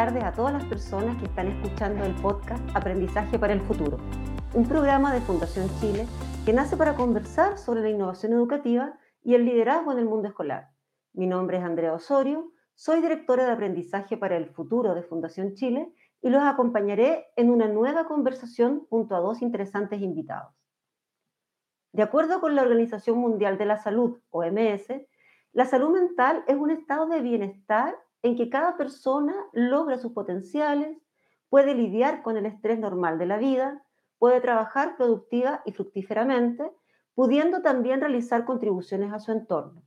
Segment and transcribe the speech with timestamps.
[0.00, 3.98] tardes a todas las personas que están escuchando el podcast Aprendizaje para el Futuro,
[4.54, 6.06] un programa de Fundación Chile
[6.46, 10.70] que nace para conversar sobre la innovación educativa y el liderazgo en el mundo escolar.
[11.12, 15.92] Mi nombre es Andrea Osorio, soy directora de Aprendizaje para el Futuro de Fundación Chile
[16.22, 20.54] y los acompañaré en una nueva conversación junto a dos interesantes invitados.
[21.92, 24.94] De acuerdo con la Organización Mundial de la Salud, OMS,
[25.52, 30.96] la salud mental es un estado de bienestar en que cada persona logra sus potenciales,
[31.48, 33.82] puede lidiar con el estrés normal de la vida,
[34.18, 36.70] puede trabajar productiva y fructíferamente,
[37.14, 39.82] pudiendo también realizar contribuciones a su entorno.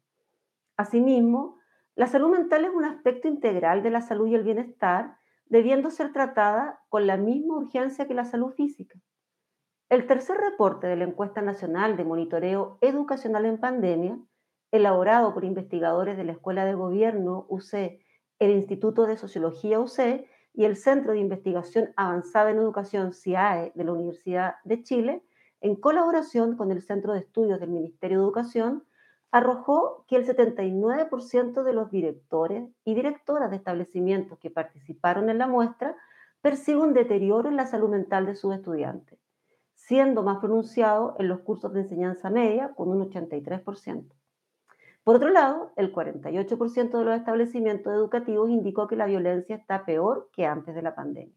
[0.75, 1.59] Asimismo,
[1.95, 6.11] la salud mental es un aspecto integral de la salud y el bienestar, debiendo ser
[6.11, 8.99] tratada con la misma urgencia que la salud física.
[9.89, 14.17] El tercer reporte de la encuesta nacional de monitoreo educacional en pandemia,
[14.71, 18.02] elaborado por investigadores de la Escuela de Gobierno UC
[18.43, 23.83] el Instituto de Sociología UC y el Centro de Investigación Avanzada en Educación CIAE de
[23.83, 25.23] la Universidad de Chile,
[25.61, 28.83] en colaboración con el Centro de Estudios del Ministerio de Educación,
[29.31, 35.47] arrojó que el 79% de los directores y directoras de establecimientos que participaron en la
[35.47, 35.95] muestra
[36.41, 39.17] percibe un deterioro en la salud mental de sus estudiantes,
[39.73, 44.11] siendo más pronunciado en los cursos de enseñanza media con un 83%.
[45.03, 50.29] Por otro lado, el 48% de los establecimientos educativos indicó que la violencia está peor
[50.31, 51.35] que antes de la pandemia.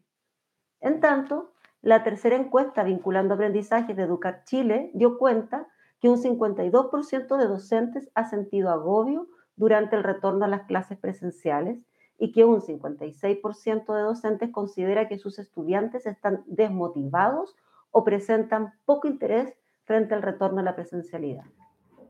[0.79, 1.51] En tanto,
[1.81, 5.67] la tercera encuesta vinculando aprendizajes de Educar Chile dio cuenta
[5.99, 11.85] que un 52% de docentes ha sentido agobio durante el retorno a las clases presenciales
[12.17, 17.55] y que un 56% de docentes considera que sus estudiantes están desmotivados
[17.91, 21.45] o presentan poco interés frente al retorno a la presencialidad.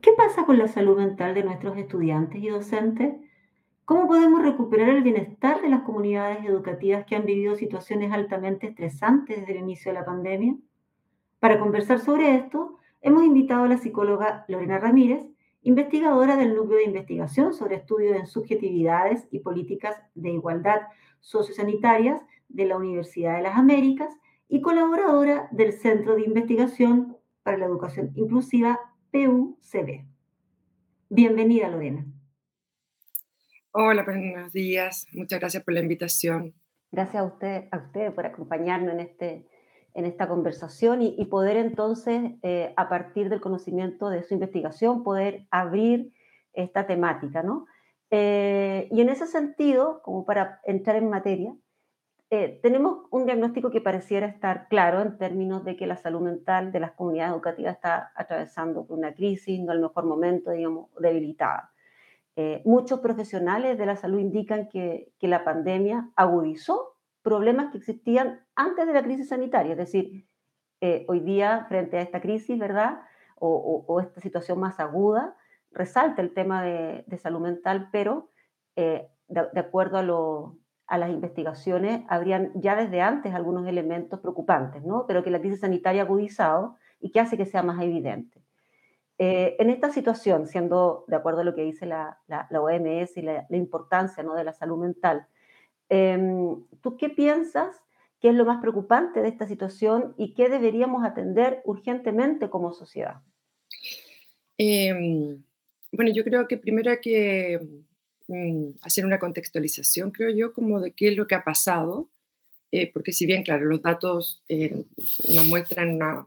[0.00, 3.16] ¿Qué pasa con la salud mental de nuestros estudiantes y docentes?
[3.84, 9.40] ¿Cómo podemos recuperar el bienestar de las comunidades educativas que han vivido situaciones altamente estresantes
[9.40, 10.56] desde el inicio de la pandemia?
[11.40, 15.26] Para conversar sobre esto, hemos invitado a la psicóloga Lorena Ramírez,
[15.62, 20.82] investigadora del Núcleo de Investigación sobre Estudios en Subjetividades y Políticas de Igualdad
[21.18, 24.14] Sociosanitarias de la Universidad de las Américas
[24.48, 28.78] y colaboradora del Centro de Investigación para la Educación Inclusiva
[29.10, 30.04] PUCB.
[31.08, 32.04] Bienvenida, Lorena.
[33.72, 35.06] Hola, buenos días.
[35.12, 36.54] Muchas gracias por la invitación.
[36.90, 39.48] Gracias a usted, a usted por acompañarnos en, este,
[39.94, 45.46] en esta conversación y, poder entonces, eh, a partir del conocimiento de su investigación, poder
[45.50, 46.12] abrir
[46.52, 47.66] esta temática, ¿no?
[48.10, 51.54] Eh, y en ese sentido, como para entrar en materia,
[52.30, 56.72] eh, tenemos un diagnóstico que pareciera estar claro en términos de que la salud mental
[56.72, 61.72] de las comunidades educativas está atravesando una crisis, no el mejor momento, digamos, debilitada.
[62.36, 68.44] Eh, muchos profesionales de la salud indican que, que, la pandemia agudizó problemas que existían
[68.54, 70.26] antes de la crisis sanitaria, es decir,
[70.82, 73.00] eh, hoy día frente a esta crisis, ¿verdad?
[73.36, 75.34] O, o, esta situación más aguda,
[75.72, 78.28] resalta el tema de, de salud mental, pero
[78.76, 84.82] de, de acuerdo a lo, a las investigaciones, habrían ya desde antes algunos elementos preocupantes,
[84.82, 85.04] ¿no?
[85.06, 88.42] pero que la crisis sanitaria ha agudizado y que hace que sea más evidente.
[89.18, 93.22] Eh, en esta situación, siendo de acuerdo a lo que dice la, la, OMS y
[93.22, 94.34] la, importancia ¿no?
[94.34, 95.26] de la salud mental,
[95.90, 97.76] em, ¿tú qué piensas
[98.20, 103.20] que es lo más preocupante de esta situación y qué deberíamos atender urgentemente como sociedad?
[104.56, 105.42] Em,
[105.92, 107.84] bueno, yo creo que primero que
[108.28, 112.10] Mm, hacer una contextualización, creo yo, como de qué es lo que ha pasado,
[112.70, 114.84] eh, porque si bien, claro, los datos eh,
[115.30, 116.26] nos muestran una,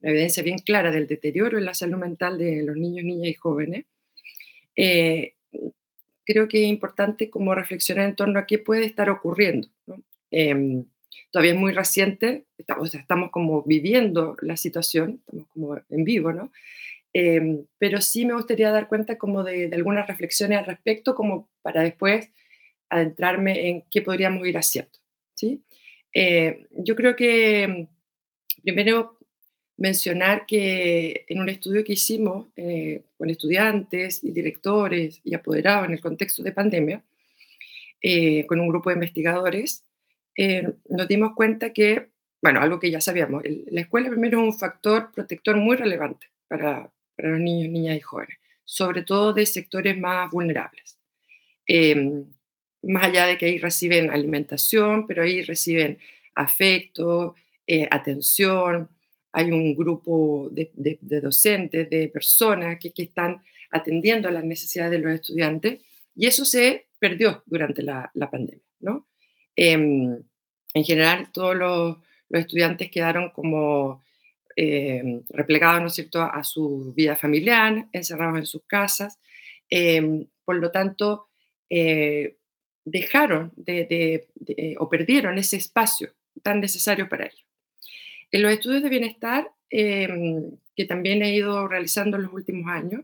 [0.00, 3.84] evidencia bien clara del deterioro en la salud mental de los niños, niñas y jóvenes,
[4.76, 5.34] eh,
[6.24, 9.68] creo que es importante como reflexionar en torno a qué puede estar ocurriendo.
[10.30, 10.84] Em,
[11.32, 16.52] todavía es muy reciente, estamos, estamos como viviendo la situación, estamos como en vivo, ¿no?
[17.16, 21.82] Em, pero sí me gustaría dar cuenta como de, algunas reflexiones al respecto, como para
[21.82, 22.28] después
[22.90, 24.98] adentrarme en qué podríamos ir haciendo.
[25.34, 25.62] ¿sí?
[26.12, 29.18] Eh, yo creo que mm, primero
[29.76, 35.92] mencionar que en un estudio que hicimos eh, con estudiantes y directores y apoderados en
[35.92, 37.04] el contexto de pandemia,
[38.02, 39.84] eh, con un grupo de investigadores,
[40.88, 42.08] nos dimos cuenta que,
[42.42, 46.90] bueno, algo que ya sabíamos, la escuela primero es un factor protector muy relevante para,
[47.16, 50.98] para los niños, niñas y jóvenes, sobre todo de sectores más vulnerables.
[51.66, 52.24] Em,
[52.82, 55.98] más allá de que ahí reciben alimentación, pero ahí reciben
[56.34, 57.34] afecto,
[57.66, 58.88] eh, atención,
[59.32, 60.70] hay un grupo de,
[61.00, 65.80] docentes, de personas que, están atendiendo a las necesidades de los estudiantes
[66.14, 69.08] y eso se perdió durante la, la pandemia, ¿no?
[69.56, 70.22] Em,
[70.74, 71.96] en general, todos los,
[72.30, 74.02] estudiantes quedaron como
[74.56, 79.18] em, replegados, ¿no es cierto?, a su vida familiar, encerrados en sus casas.
[79.68, 81.28] Em, por lo tanto,
[81.70, 82.36] eh,
[82.84, 84.26] dejaron de,
[84.78, 86.12] o perdieron ese espacio
[86.42, 87.44] tan necesario para ellos.
[88.30, 93.02] En los estudios de bienestar, que también he ido realizando en los últimos años,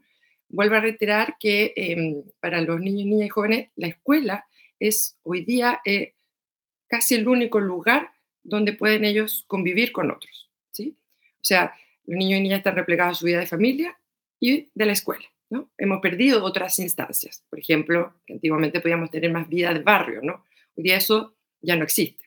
[0.48, 4.44] vuelvo a reiterar que para los niños, niñas y jóvenes, la escuela
[4.80, 6.14] es hoy día eh,
[6.88, 8.10] casi el único lugar
[8.42, 10.50] donde pueden ellos convivir con otros.
[10.70, 10.96] ¿sí?
[11.40, 11.74] O sea,
[12.06, 13.98] los niños y niñas están replegados a su vida de familia
[14.38, 15.24] y de la escuela.
[15.50, 15.70] ¿no?
[15.78, 17.44] Hemos perdido otras instancias.
[17.48, 20.20] Por ejemplo, que antiguamente podíamos tener más vida de barrio.
[20.22, 20.44] ¿no?
[20.76, 22.24] Hoy día eso ya no existe.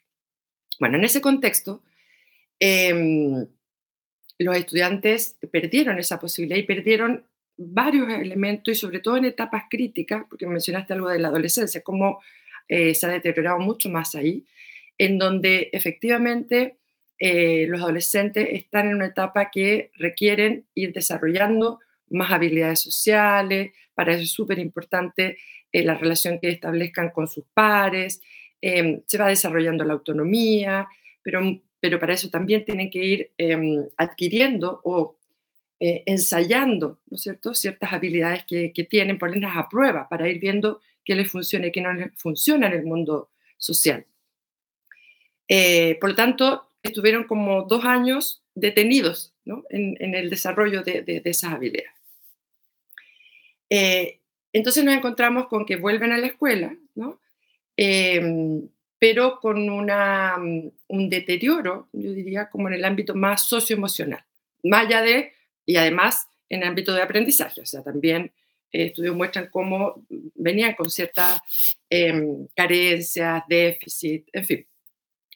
[0.80, 1.83] Bueno, en ese contexto,
[2.60, 3.48] em,
[4.39, 7.25] los estudiantes perdieron esa posibilidad y perdieron
[7.56, 12.21] varios elementos y sobre todo en etapas críticas, porque mencionaste algo de la adolescencia, cómo
[12.68, 14.45] eh, se ha deteriorado mucho más ahí,
[14.98, 16.77] en donde efectivamente
[17.25, 21.79] eh, los adolescentes están en una etapa que requieren ir desarrollando
[22.09, 25.37] más habilidades sociales, para eso es súper importante
[25.71, 28.21] eh, la relación que establezcan con sus pares,
[28.59, 30.85] em, se va desarrollando la autonomía,
[31.21, 31.39] pero,
[31.79, 35.17] pero para eso también tienen que ir em, adquiriendo o
[35.79, 40.79] ensayando, ¿no es cierto?, ciertas habilidades que, que tienen, ponerlas a prueba para ir viendo
[41.03, 44.05] qué les funciona y qué no les funciona en el mundo social.
[45.47, 49.33] Eh, por lo tanto, estuvieron como dos años detenidos
[49.69, 51.91] en, el desarrollo de, esas habilidades.
[53.69, 54.19] Eh,
[54.51, 56.75] entonces nos encontramos con que vuelven a la escuela,
[57.75, 58.69] em,
[59.00, 64.24] pero con una, un deterioro, yo diría, como en el ámbito más socioemocional,
[64.63, 65.33] más allá de,
[65.65, 68.31] y además en el ámbito de aprendizaje, o sea, también
[68.71, 70.06] eh, estudios muestran cómo
[70.36, 71.41] venían con ciertas
[71.89, 74.68] em, carencias, déficit, en fin.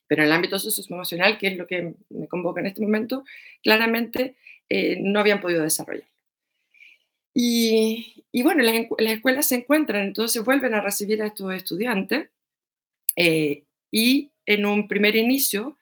[0.08, 3.24] Pero en el ámbito socioemocional, que es lo que me convoca en este momento,
[3.62, 4.36] claramente
[4.70, 6.08] eh, no habían podido desarrollar.
[7.40, 12.30] Y, bueno, las, escuelas se encuentran, entonces vuelven a recibir a estos estudiantes
[13.16, 15.78] eh, y en un primer inicio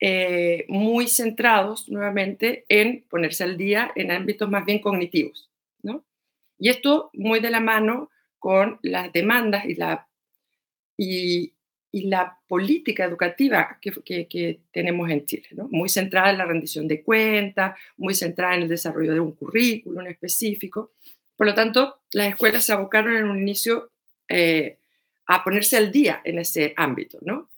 [0.00, 5.50] eh, muy centrados nuevamente en ponerse al día en ámbitos más bien cognitivos,
[5.82, 6.04] ¿no?
[6.58, 10.08] Y esto muy de la mano con las demandas y la,
[10.96, 11.53] y,
[11.94, 15.68] y la política educativa que, que, tenemos en Chile, ¿no?
[15.70, 20.04] muy centrada en la rendición de cuentas, muy centrada en el desarrollo de un currículum
[20.08, 20.94] específico.
[21.36, 23.92] Por lo tanto, las escuelas se abocaron en un inicio
[24.28, 24.80] eh,
[25.26, 27.48] a ponerse al día en ese ámbito, ¿no?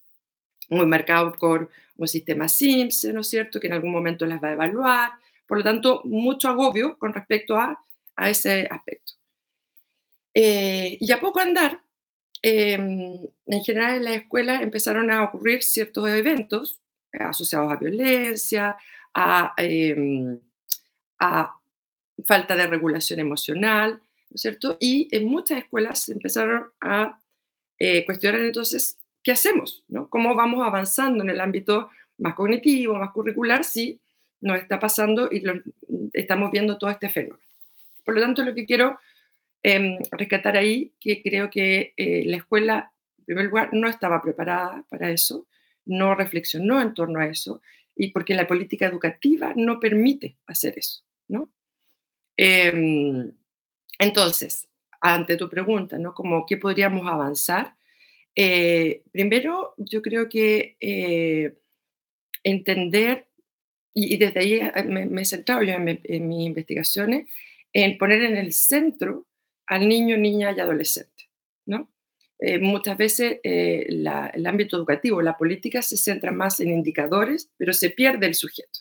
[0.69, 4.49] muy marcado por un sistema Simpson, ¿no es cierto?, que en algún momento las va
[4.49, 5.13] a evaluar.
[5.47, 7.83] Por lo tanto, mucho agobio con respecto a,
[8.17, 9.15] a ese aspecto.
[10.35, 11.81] Eh, y a poco andar,
[12.49, 16.79] Em, en general en la escuela empezaron a ocurrir ciertos eventos
[17.13, 18.77] eh, asociados a violencia,
[19.57, 20.39] em,
[21.19, 21.57] a,
[22.25, 23.95] falta de regulación emocional,
[24.31, 24.77] ¿no es cierto?
[24.79, 27.19] Y en muchas escuelas empezaron a
[27.81, 29.83] eh, cuestionar entonces, ¿qué hacemos?
[29.89, 30.09] ¿no?
[30.09, 33.99] ¿Cómo vamos avanzando en el ámbito más cognitivo, más curricular, si
[34.41, 35.43] nos está pasando y
[36.13, 37.43] estamos viendo todo este fenómeno?
[38.05, 39.01] Por lo tanto, lo que quiero
[39.69, 44.85] Em, rescatar ahí que creo que eh, la escuela, en primer lugar, no estaba preparada
[44.89, 45.49] para eso,
[45.85, 47.61] no reflexionó en torno a eso,
[47.97, 51.51] y porque la política educativa no permite hacer eso, ¿no?
[52.37, 53.33] Em,
[53.99, 54.69] entonces,
[55.01, 56.15] ante tu pregunta, ¿no?
[56.15, 57.75] Como, ¿qué podríamos avanzar?
[58.37, 61.55] Eh, primero, yo creo que eh,
[62.45, 63.27] entender,
[63.93, 67.29] y, desde ahí me, he centrado yo en, en mis investigaciones,
[67.73, 69.27] en poner en el centro
[69.67, 71.31] al niño, niña y adolescente.
[71.67, 71.91] ¿no?
[72.39, 77.73] Eh, muchas veces eh, el ámbito educativo, la política se centra más en indicadores, pero
[77.73, 78.81] se pierde el sujeto.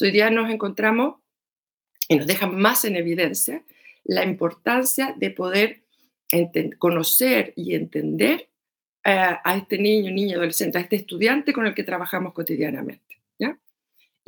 [0.00, 1.16] hoy día nos encontramos
[2.08, 3.64] y nos deja más en evidencia
[4.04, 5.82] la importancia de poder
[6.78, 8.50] conocer y entender
[9.02, 13.06] a este niño, niña, adolescente, a este estudiante con el que trabajamos cotidianamente.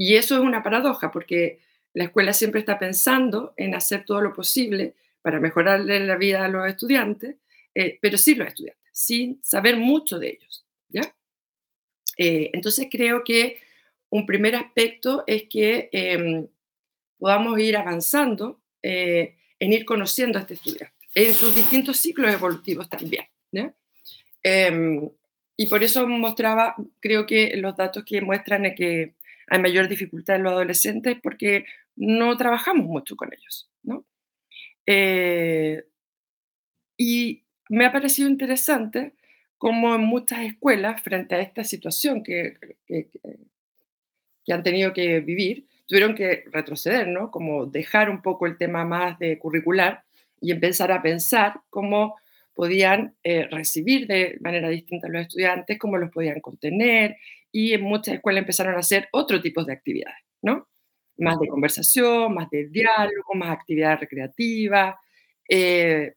[0.01, 1.59] Y eso es una paradoja, porque
[1.93, 6.49] la escuela siempre está pensando en hacer todo lo posible para mejorarle la vida a
[6.49, 7.37] los estudiantes,
[7.75, 10.67] eh, pero sí los estudiantes, sin saber mucho de ellos.
[10.89, 11.15] ¿ya?
[12.17, 13.61] Eh, entonces creo que
[14.11, 16.47] un primer aspecto es que em,
[17.19, 22.89] podamos ir avanzando eh, en ir conociendo a este estudiante, en sus distintos ciclos evolutivos
[22.89, 23.27] también.
[24.43, 25.11] Em,
[25.57, 29.15] y por eso mostraba, creo que los datos que muestran que
[29.49, 31.65] hay mayor dificultad en los adolescentes porque
[31.97, 33.69] no trabajamos mucho con ellos.
[33.83, 34.05] ¿no?
[34.91, 35.85] Eh,
[36.97, 39.13] y me ha parecido interesante
[39.59, 43.11] cómo en muchas escuelas, frente a esta situación que, que,
[44.51, 47.31] han tenido que vivir, tuvieron que retroceder, ¿no?
[47.31, 50.05] Como dejar un poco el tema más de curricular
[50.41, 52.17] y empezar a pensar cómo
[52.55, 57.19] podían eh, recibir de manera distinta a los estudiantes, cómo los podían contener,
[57.53, 60.67] y en muchas escuelas empezaron a hacer otro tipo de actividades, ¿no?
[61.19, 64.99] Más de conversación, más de diálogo, más actividad recreativa.
[65.49, 66.15] Eh,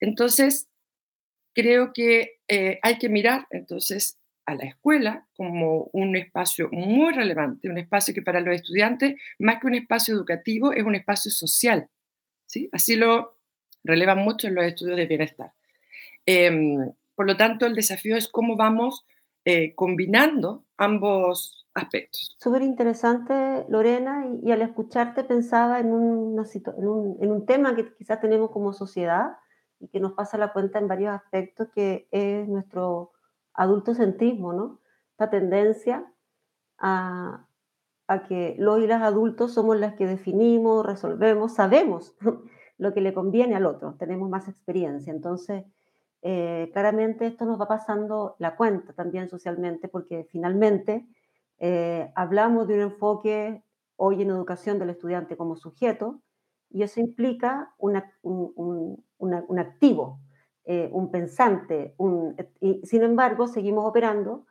[0.00, 0.68] entonces,
[1.54, 7.68] creo que eh, hay que mirar entonces a la escuela como un espacio muy relevante,
[7.68, 11.88] un espacio que para los estudiantes, más que un espacio educativo, es un espacio social.
[12.46, 12.68] ¿sí?
[12.72, 13.36] Así lo
[13.84, 15.52] relevan mucho en los estudios de bienestar.
[16.24, 19.04] Em, por lo tanto, el desafío es cómo vamos
[19.44, 22.36] eh, combinando ambos aspectos.
[22.38, 27.94] Súper interesante, Lorena, y, al escucharte pensaba en, una en, un, en un tema que
[27.94, 29.36] quizás tenemos como sociedad
[29.80, 33.12] y que nos pasa la cuenta en varios aspectos, que es nuestro
[33.54, 34.80] adultocentrismo, ¿no?
[35.12, 36.04] Esta tendencia
[36.78, 37.44] a,
[38.28, 42.14] que los y las adultos somos las que definimos, resolvemos, sabemos
[42.78, 45.12] lo que le conviene al otro, tenemos más experiencia.
[45.12, 45.64] Entonces,
[46.22, 51.06] eh, claramente esto nos va pasando la cuenta también socialmente, porque finalmente
[51.58, 53.64] eh, hablamos de un enfoque
[53.96, 56.22] hoy en educación del estudiante como sujeto,
[56.70, 58.02] y eso implica un,
[59.18, 60.20] un activo,
[60.64, 61.96] eh, un pensante,
[62.60, 64.44] y sin embargo seguimos operando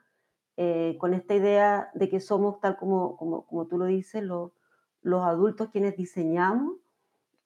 [0.58, 5.70] eh, con esta idea de que somos, tal como, como, tú lo dices, los adultos
[5.70, 6.78] quienes diseñamos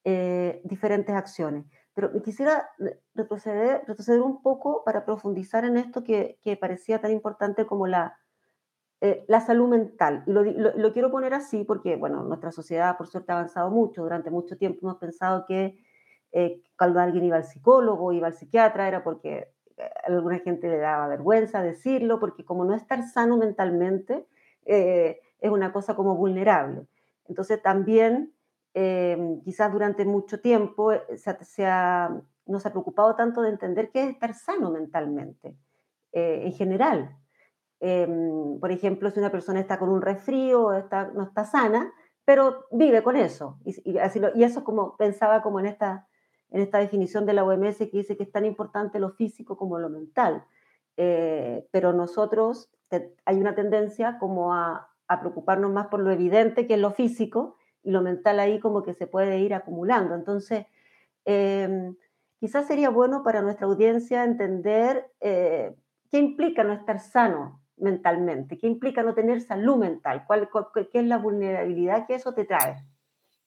[0.04, 1.66] eh, diferentes acciones.
[1.94, 2.70] Pero quisiera
[3.14, 8.18] retroceder, retroceder un poco para profundizar en esto que, que parecía tan importante como la,
[9.26, 10.22] la salud mental.
[10.26, 14.02] Y lo, lo, quiero poner así porque, bueno, nuestra sociedad por suerte ha avanzado mucho.
[14.02, 15.76] Durante mucho tiempo hemos pensado que
[16.32, 20.68] eh, cuando alguien iba al psicólogo, iba al psiquiatra, era porque a eh, alguna gente
[20.68, 24.26] le daba vergüenza decirlo, porque como no estar sano mentalmente
[24.64, 26.86] eh, es una cosa como vulnerable.
[27.28, 28.32] Entonces también,
[29.44, 32.10] quizás durante mucho tiempo, se, se ha
[32.70, 35.54] preocupado tanto de entender qué es estar sano mentalmente,
[36.12, 37.16] en general.
[38.60, 41.92] Por ejemplo, si una persona está con un resfrío, está, no está sana,
[42.24, 43.58] pero vive con eso.
[43.64, 46.06] Y, eso como pensaba como en esta
[46.52, 49.78] en esta definición de la OMS que dice que es tan importante lo físico como
[49.78, 50.44] lo mental.
[50.96, 52.70] Eh, pero nosotros
[53.24, 54.88] hay una tendencia como a,
[55.20, 58.94] preocuparnos más por lo evidente que es lo físico y lo mental ahí como que
[58.94, 60.14] se puede ir acumulando.
[60.14, 60.66] Entonces,
[61.24, 61.96] em,
[62.38, 65.74] quizás sería bueno para nuestra audiencia entender eh,
[66.10, 70.48] qué implica no estar sano mentalmente, qué implica no tener salud mental, cuál,
[70.90, 72.76] qué es la vulnerabilidad que eso te trae.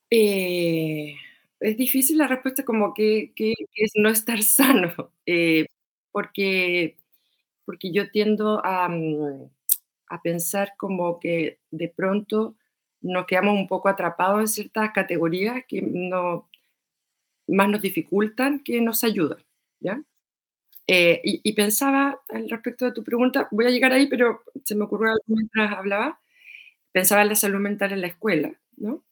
[0.09, 1.15] Eh,
[1.59, 3.33] es difícil la respuesta como que,
[3.75, 4.93] es no estar sano,
[5.25, 5.67] eh,
[6.11, 6.97] porque,
[7.65, 9.43] porque yo tiendo mm,
[10.09, 12.55] a, pensar como que de pronto
[13.01, 16.49] nos quedamos un poco atrapados en ciertas categorías que no,
[17.47, 19.39] más nos dificultan que nos ayudan,
[19.79, 20.01] ¿ya?
[20.87, 24.83] Eh, y, pensaba al respecto de tu pregunta, voy a llegar ahí, pero se me
[24.83, 26.19] ocurrió algo mientras hablaba,
[26.91, 29.03] pensaba en la salud mental en la escuela, ¿no?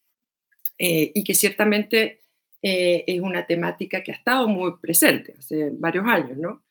[0.77, 2.22] Eh, y que ciertamente
[2.62, 6.63] eh, es una temática que ha estado muy presente hace varios años, ¿no?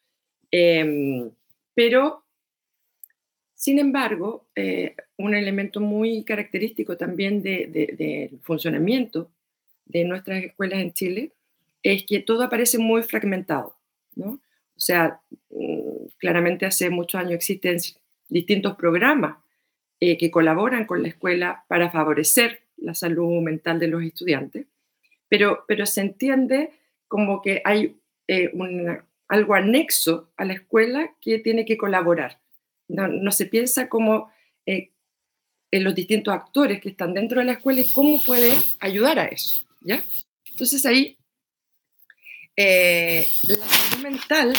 [0.50, 1.30] Em,
[1.74, 2.24] pero,
[3.54, 9.30] sin embargo, eh, un elemento muy característico también del funcionamiento
[9.86, 11.32] de nuestras escuelas en Chile
[11.82, 13.76] es que todo aparece muy fragmentado,
[14.16, 14.40] ¿no?
[14.82, 15.20] O sea,
[15.50, 17.78] mm, claramente hace muchos años existen
[18.28, 19.36] distintos programas
[20.00, 24.66] eh, que colaboran con la escuela para favorecer la salud mental de los estudiantes
[25.32, 26.72] pero, pero se entiende
[27.08, 27.96] como que hay
[28.28, 28.52] eh,
[29.28, 32.38] algo anexo a la escuela que tiene que colaborar.
[32.86, 34.30] No, se piensa como
[34.66, 34.90] eh,
[35.70, 39.24] en los distintos actores que están dentro de la escuela y cómo puede ayudar a
[39.24, 39.64] eso.
[39.80, 40.02] ¿ya?
[40.50, 41.16] Entonces ahí
[42.56, 44.52] eh, la salud mental,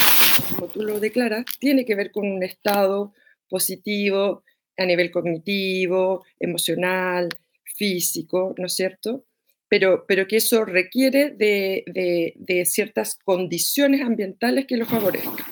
[0.49, 3.13] como tú lo declaras, tiene que ver con un estado
[3.49, 4.43] positivo
[4.77, 7.29] a nivel cognitivo, emocional,
[7.63, 9.25] físico, ¿no es cierto?
[10.07, 15.45] pero, que eso requiere de, ciertas condiciones ambientales que lo favorezcan.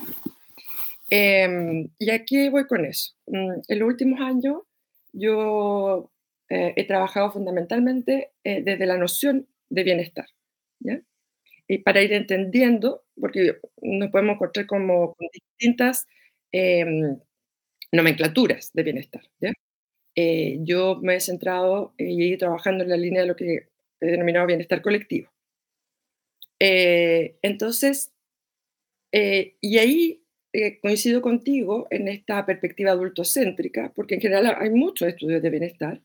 [1.09, 3.13] Em, ¿Y aquí voy con eso?
[3.27, 4.61] Mm, en los últimos años
[5.11, 6.11] yo
[6.49, 10.27] eh, he trabajado fundamentalmente eh, desde la noción de bienestar,
[11.71, 16.05] Y para ir entendiendo, porque nos podemos encontrar como con distintas
[16.51, 17.17] em,
[17.93, 19.21] nomenclaturas de bienestar,
[20.17, 23.69] eh, yo me he centrado y he ido trabajando en la línea de lo que
[24.01, 25.29] denominado bienestar colectivo.
[26.59, 28.11] Eh, entonces,
[29.13, 35.07] eh, y ahí eh, coincido contigo en esta perspectiva adultocéntrica, porque en general hay muchos
[35.07, 36.01] estudios de bienestar,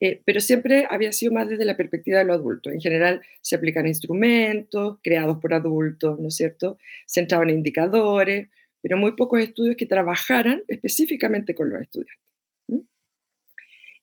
[0.00, 2.72] eh, pero siempre había sido más desde la perspectiva de los adultos.
[2.72, 6.78] En general se aplican instrumentos creados por adultos, ¿no es cierto?
[7.06, 8.48] Centrados en indicadores,
[8.82, 12.18] pero muy pocos estudios que trabajaran específicamente con los estudiantes.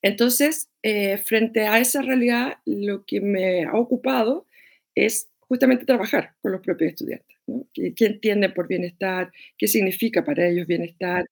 [0.00, 4.46] Entonces, eh, frente a esa realidad, lo que me ha ocupado
[4.94, 7.36] es justamente trabajar con los propios estudiantes.
[7.48, 7.66] ¿no?
[7.74, 9.32] ¿Qué, entienden por bienestar?
[9.56, 11.26] ¿Qué significa para ellos bienestar?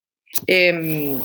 [0.48, 1.20] Em,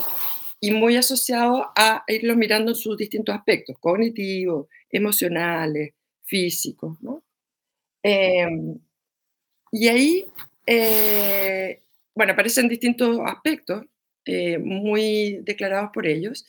[0.61, 7.01] y muy asociado a irlos mirando en sus distintos aspectos, cognitivos, emocionales, físicos.
[7.01, 7.23] ¿no?
[8.03, 8.79] Em,
[9.71, 10.25] y ahí,
[10.67, 11.81] eh,
[12.15, 13.85] bueno, aparecen distintos aspectos
[14.25, 16.45] eh, muy declarados por ellos,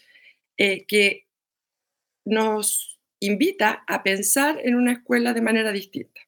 [0.58, 1.26] eh, que
[2.24, 6.20] nos invita a pensar en una escuela de manera distinta.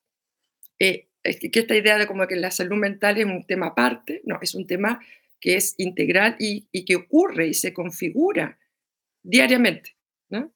[0.78, 4.38] Eh, que esta idea de como que la salud mental es un tema aparte, no,
[4.42, 5.00] es un tema
[5.44, 8.58] que es integral y, que ocurre y se configura
[9.22, 9.94] diariamente.
[10.30, 10.50] ¿no?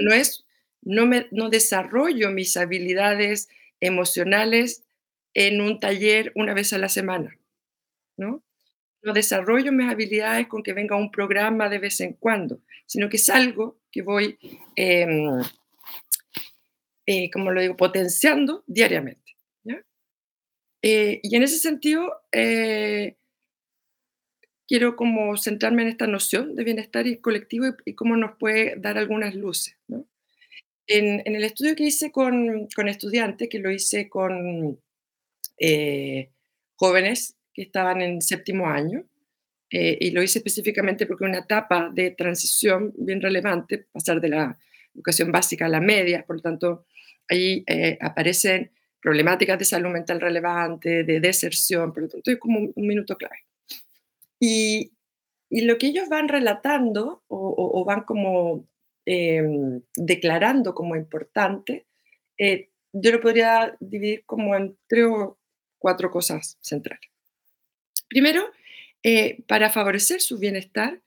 [0.00, 0.44] no es,
[0.82, 3.48] no, me, no desarrollo mis habilidades
[3.78, 4.82] emocionales
[5.34, 7.38] en un taller una vez a la semana.
[8.16, 8.42] ¿no?
[9.02, 13.18] no desarrollo mis habilidades con que venga un programa de vez en cuando, sino que
[13.18, 14.36] es algo que voy,
[14.74, 15.40] em,
[17.06, 19.28] eh, como lo digo, potenciando diariamente.
[20.80, 23.17] Eh, y en ese sentido, eh,
[24.68, 28.98] quiero como centrarme en esta noción de bienestar y colectivo y, cómo nos puede dar
[28.98, 29.76] algunas luces.
[30.86, 34.78] En, el estudio que hice con, con estudiantes, que lo hice con
[36.76, 39.04] jóvenes que estaban en séptimo año,
[39.70, 44.58] eh, y lo hice específicamente porque una etapa de transición bien relevante, pasar de la
[44.94, 46.86] educación básica a la media, por lo tanto,
[47.28, 52.60] ahí eh, aparecen problemáticas de salud mental relevante, de deserción, por lo tanto, es como
[52.60, 53.44] un, minuto clave.
[54.40, 54.92] Y,
[55.50, 58.66] y, lo que ellos van relatando o, van como
[59.04, 61.86] em, declarando como importante,
[62.38, 65.38] eh, yo lo podría dividir como en tres o
[65.78, 67.10] cuatro cosas centrales.
[68.08, 68.50] Primero,
[69.02, 71.00] eh, para favorecer su bienestar,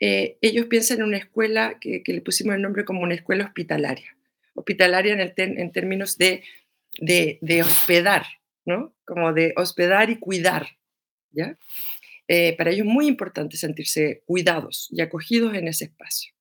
[0.00, 4.16] eh, ellos piensan en una escuela que, le pusimos el nombre como una escuela hospitalaria.
[4.54, 6.42] Hospitalaria en, términos de,
[7.64, 8.24] hospedar,
[8.64, 8.94] ¿no?
[9.04, 10.68] Como de hospedar y cuidar,
[11.32, 11.58] ¿ya?
[12.28, 16.32] Eh, para ellos es muy importante sentirse cuidados y acogidos en ese espacio.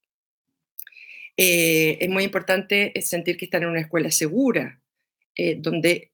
[1.36, 4.80] es muy importante sentir que están en una escuela segura,
[5.58, 6.12] donde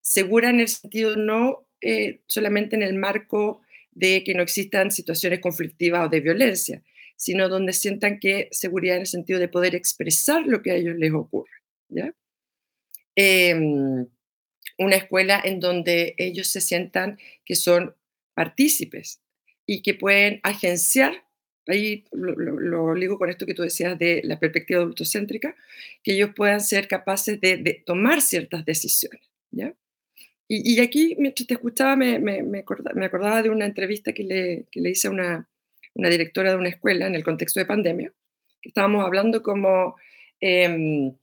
[0.00, 3.60] segura en el sentido no eh, solamente en el marco
[3.92, 6.82] de que no existan situaciones conflictivas o de violencia,
[7.14, 10.96] sino donde sientan que seguridad en el sentido de poder expresar lo que a ellos
[10.96, 11.50] les ocurre.
[13.16, 14.06] Em,
[14.78, 17.94] una escuela en donde ellos se sientan que son
[18.34, 19.20] partícipes
[19.66, 21.24] y que pueden agenciar,
[21.66, 25.56] ahí lo, lo, ligo con esto que tú decías de la perspectiva adultocéntrica,
[26.02, 29.22] que ellos puedan ser capaces de, tomar ciertas decisiones.
[29.50, 29.74] ¿ya?
[30.46, 34.90] Y, aquí, mientras te escuchaba, me, me, acordaba, de una entrevista que le, que le
[34.90, 35.48] hice a una,
[35.94, 38.12] directora de una escuela en el contexto de pandemia,
[38.60, 39.96] que estábamos hablando como,
[40.40, 41.14] em,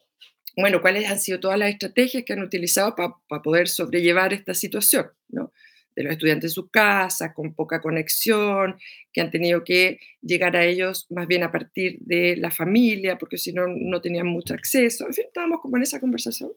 [0.58, 5.12] bueno, cuáles han sido todas las estrategias que han utilizado para poder sobrellevar esta situación,
[5.30, 5.54] ¿no?
[5.96, 8.78] De los estudiantes en sus casas, con poca conexión,
[9.12, 13.38] que han tenido que llegar a ellos más bien a partir de la familia, porque
[13.38, 15.08] si no, no tenían mucho acceso.
[15.08, 16.52] En fin, estábamos como en esa conversación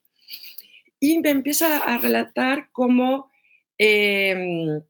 [1.05, 3.31] y me empieza a relatar cómo
[3.77, 4.81] em,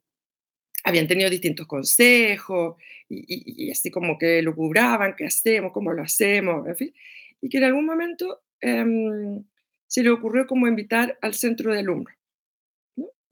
[0.84, 2.76] habían tenido distintos consejos
[3.08, 6.94] y, así como que lo cubraban, qué hacemos, cómo lo hacemos, en fin,
[7.40, 9.44] y que en algún momento em,
[9.88, 12.23] se le ocurrió como invitar al centro de alumnos, ¿no?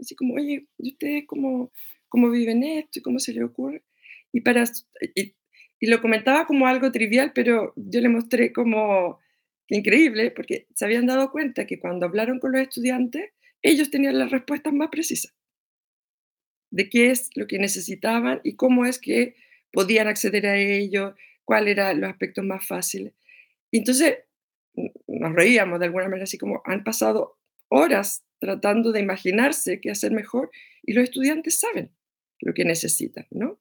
[0.02, 1.72] Así como, oye, ¿y ustedes cómo,
[2.08, 3.82] cómo viven esto y cómo se le ocurre?
[4.32, 4.64] Y, para,
[5.14, 5.34] y,
[5.80, 9.18] y lo comentaba como algo trivial, pero yo le mostré como
[9.68, 13.30] increíble, porque se habían dado cuenta que cuando hablaron con los estudiantes,
[13.62, 15.32] ellos tenían las respuestas más precisas
[16.72, 19.36] de qué es lo que necesitaban y cómo es que
[19.72, 23.12] podían acceder a ello, cuáles eran los aspectos más fáciles.
[23.70, 24.18] Y entonces
[25.06, 27.38] nos reíamos de alguna manera, así como han pasado
[27.68, 30.50] horas tratando de imaginarse qué hacer mejor
[30.82, 31.92] y los estudiantes saben
[32.40, 33.60] lo que necesitan, ¿no?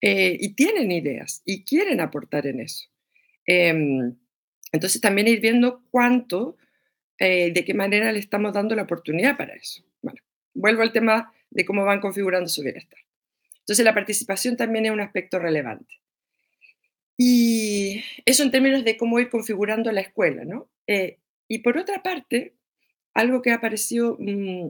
[0.00, 2.88] Eh, y tienen ideas y quieren aportar en eso.
[3.46, 4.16] Em,
[4.72, 6.56] entonces también ir viendo cuánto,
[7.20, 9.84] eh, de qué manera le estamos dando la oportunidad para eso.
[10.02, 10.20] Bueno,
[10.54, 12.98] vuelvo al tema de cómo van configurando su bienestar.
[13.60, 15.94] Entonces la participación también es un aspecto relevante.
[17.16, 20.68] Y eso en términos de cómo ir configurando la escuela, ¿no?
[20.88, 22.56] Eh, y por otra parte,
[23.16, 24.68] algo que ha aparecido mm,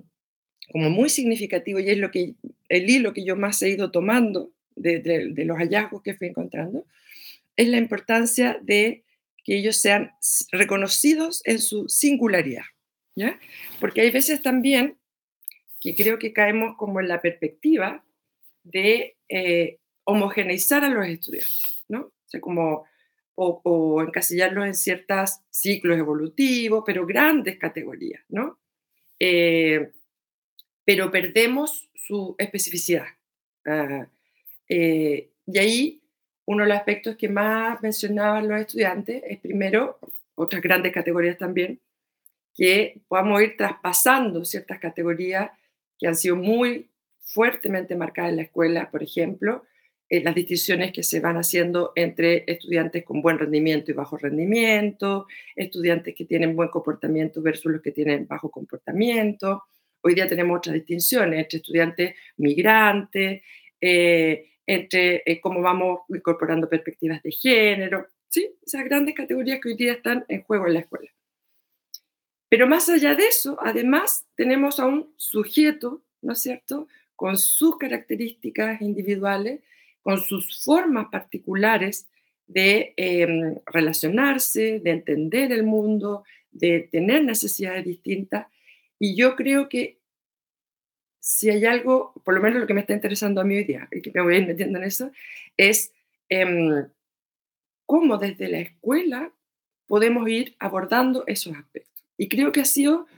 [0.73, 2.35] como muy significativo y es lo que,
[2.69, 6.87] el hilo que yo más he ido tomando de, de los hallazgos que fui encontrando,
[7.57, 9.05] es la importancia de
[9.45, 10.13] que ellos sean
[10.53, 12.65] reconocidos en su singularidad.
[13.17, 13.39] ¿ya?
[13.81, 14.99] Porque hay veces también
[15.81, 18.05] que creo que caemos como en la perspectiva
[18.63, 22.01] de eh, homogeneizar a los estudiantes, ¿no?
[22.01, 22.85] O sea, como,
[23.37, 28.59] o, encasillarlos en ciertos ciclos evolutivos, pero grandes categorías, ¿no?
[29.18, 29.92] Eh,
[30.85, 33.07] pero perdemos su especificidad.
[33.66, 34.09] Ah,
[34.68, 36.03] eh, y ahí
[36.46, 39.99] uno de los aspectos que más mencionaban los estudiantes es primero,
[40.35, 41.81] otras grandes categorías también,
[42.55, 45.51] que podamos ir traspasando ciertas categorías
[45.99, 46.88] que han sido muy
[47.20, 49.64] fuertemente marcadas en la escuela, por ejemplo,
[50.09, 55.27] eh, las distinciones que se van haciendo entre estudiantes con buen rendimiento y bajo rendimiento,
[55.57, 59.64] estudiantes que tienen buen comportamiento versus los que tienen bajo comportamiento.
[60.03, 63.42] Hoy día tenemos otras distinciones entre estudiantes migrantes,
[63.81, 68.49] eh, entre eh, cómo vamos incorporando perspectivas de género, ¿sí?
[68.64, 71.11] Esas grandes categorías que hoy día están en juego en la escuela.
[72.49, 77.79] Pero más allá de eso, además, tenemos a un sujeto, ¿no es cierto?, con sus
[77.79, 79.61] características individuales,
[80.07, 82.07] con sus formas particulares
[82.47, 88.47] de em, relacionarse, de entender el mundo, de tener necesidades distintas.
[89.01, 89.99] Y yo creo que
[91.19, 93.88] si hay algo, por lo menos lo que me está interesando a mí hoy día,
[93.90, 95.11] y que me voy a ir metiendo en eso,
[95.57, 95.92] es
[96.29, 96.87] em,
[97.85, 99.33] cómo desde la escuela
[99.88, 102.05] podemos ir abordando esos aspectos.
[102.16, 103.09] Y creo que ha sido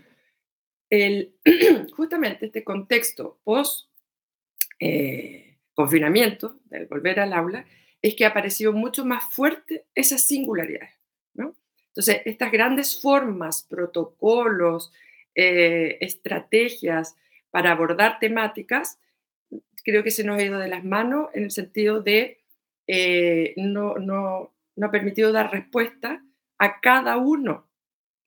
[0.89, 1.35] el,
[1.95, 3.91] justamente este contexto post
[4.81, 5.48] eh,
[5.79, 7.65] confinamiento, del volver al aula,
[8.03, 10.91] es que ha aparecido mucho más fuerte esas singularidades.
[11.35, 11.55] ¿no?
[11.87, 14.93] Entonces, estas grandes formas, protocolos,
[15.37, 17.15] eh, estrategias,
[17.53, 18.99] para abordar temáticas,
[19.85, 22.41] creo que se nos ha ido de las manos en el sentido de
[22.89, 26.25] eh, no, no, no ha permitido dar respuesta
[26.59, 27.69] a cada uno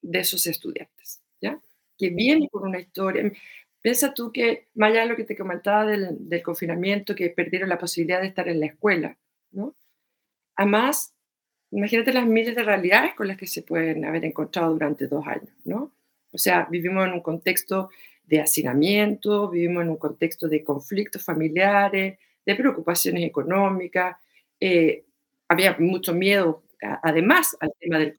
[0.00, 1.60] de esos estudiantes, ¿ya?
[1.98, 3.30] Que viene con una historia.
[3.82, 7.68] Piensa tú que, más allá de lo que te comentaba del, del, confinamiento, que perdieron
[7.68, 9.18] la posibilidad de estar en la escuela,
[9.50, 9.74] ¿no?
[10.56, 11.14] Además,
[11.72, 15.52] imagínate las miles de realidades con las que se pueden haber encontrado durante dos años,
[15.64, 15.92] ¿no?
[16.32, 17.90] O sea, vivimos en un contexto
[18.24, 24.16] de hacinamiento, vivimos en un contexto de conflictos familiares, de preocupaciones económicas,
[24.60, 25.04] eh,
[25.48, 26.62] había mucho miedo,
[27.02, 28.18] además, al tema del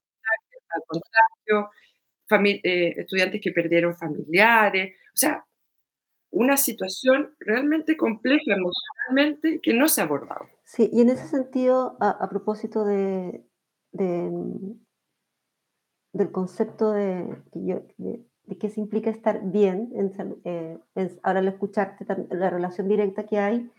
[0.86, 1.70] contagio,
[2.62, 5.44] eh, estudiantes que perdieron familiares, o sea,
[6.34, 10.46] una situación realmente compleja emocionalmente que no se ha abordado.
[10.64, 13.44] Sí, y en ese sentido, a, propósito de,
[13.92, 14.76] del
[16.32, 20.78] concepto de, de, de qué implica estar bien, en, eh,
[21.22, 23.70] ahora al escucharte la relación directa que hay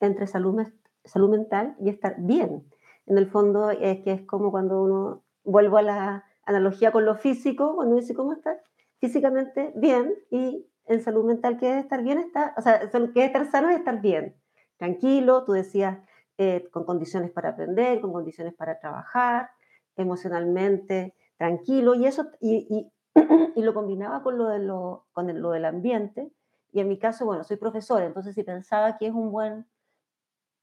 [0.00, 0.62] entre salud,
[1.04, 2.64] salud mental y estar bien.
[3.06, 7.16] En el fondo es que es como cuando uno, vuelvo a la analogía con lo
[7.16, 8.60] físico, cuando dice cómo está
[8.98, 13.26] físicamente bien y en salud mental que es estar bien, está, o sea, que es
[13.26, 14.36] estar sano es estar bien,
[14.76, 15.98] tranquilo, tú decías,
[16.38, 19.50] eh, con condiciones para aprender, con condiciones para trabajar,
[19.96, 22.92] emocionalmente tranquilo, y eso, y, y
[23.62, 26.32] lo combinaba con lo, de lo, con lo del ambiente.
[26.72, 29.66] Y en mi caso, bueno, soy profesora, entonces si pensaba que es un buen,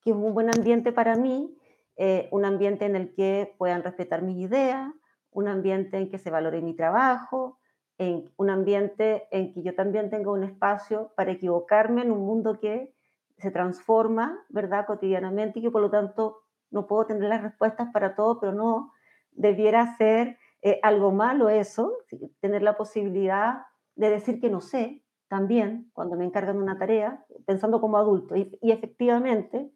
[0.02, 1.56] que es un buen ambiente para mí,
[1.98, 4.92] eh, un ambiente en el que puedan respetar mis ideas,
[5.32, 7.59] un ambiente en que se valore mi trabajo,
[8.00, 12.60] en un ambiente en que yo también tenga un espacio para equivocarme en un mundo
[12.60, 12.96] que
[13.38, 16.38] se transforma, ¿verdad?, cotidianamente y que por lo tanto
[16.72, 18.94] no puedo tener las respuestas para todo, pero no
[19.32, 21.98] debiera ser eh, algo malo eso,
[22.40, 27.82] tener la posibilidad de decir que no sé también cuando me encargan una tarea, pensando
[27.82, 28.36] como adulto.
[28.36, 29.72] Y, efectivamente,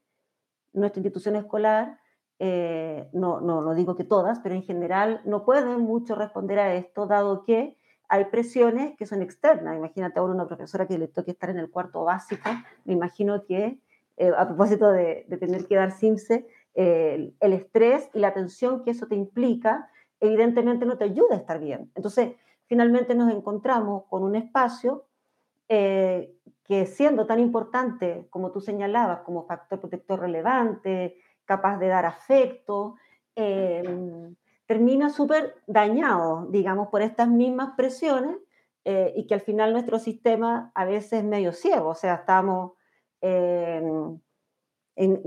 [0.72, 2.00] nuestra institución escolar,
[2.40, 6.74] eh, no, no, no digo que todas, pero en general no pueden mucho responder a
[6.74, 7.78] esto, dado que
[8.13, 9.76] hay presiones que son externas.
[9.76, 12.49] Imagínate ahora una profesora que le toque estar en el cuarto básico,
[12.86, 13.80] me imagino que,
[14.17, 16.45] eh, a propósito de, tener que dar CIMSE,
[16.76, 19.89] el estrés y la tensión que eso te implica
[20.23, 21.91] evidentemente no te ayuda a estar bien.
[21.95, 22.36] Entonces,
[22.67, 25.06] finalmente nos encontramos con un espacio
[25.67, 32.06] eh, que siendo tan importante como tú señalabas, como factor protector relevante, capaz de dar
[32.06, 32.95] afecto,
[33.36, 34.34] em,
[34.74, 38.38] termina súper dañado, digamos, por estas mismas presiones
[38.86, 42.72] eh, y que al final nuestro sistema a veces es medio ciego, o sea, estamos
[43.22, 44.20] em,